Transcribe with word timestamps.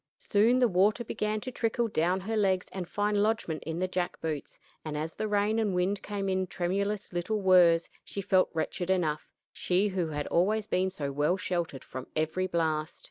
Soon 0.17 0.57
the 0.57 0.67
water 0.67 1.03
began 1.03 1.39
to 1.41 1.51
trickle 1.51 1.87
down 1.87 2.21
her 2.21 2.35
legs 2.35 2.65
and 2.71 2.89
find 2.89 3.21
lodgment 3.21 3.61
in 3.67 3.77
the 3.77 3.87
jack 3.87 4.19
boots, 4.19 4.57
and 4.83 4.97
as 4.97 5.13
the 5.13 5.27
rain 5.27 5.59
and 5.59 5.75
wind 5.75 6.01
came 6.01 6.27
in 6.27 6.47
tremulous 6.47 7.13
little 7.13 7.39
whirs, 7.39 7.87
she 8.03 8.19
felt 8.19 8.49
wretched 8.51 8.89
enough 8.89 9.27
she 9.53 9.89
who 9.89 10.07
had 10.07 10.25
always 10.29 10.65
been 10.65 10.89
so 10.89 11.11
well 11.11 11.37
sheltered 11.37 11.83
from 11.83 12.07
every 12.15 12.47
blast. 12.47 12.99